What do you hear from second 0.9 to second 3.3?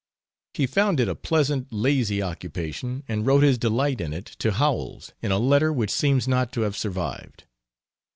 it a pleasant, lazy occupation and